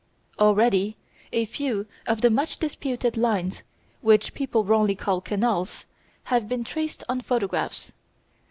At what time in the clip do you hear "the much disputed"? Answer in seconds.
2.21-3.17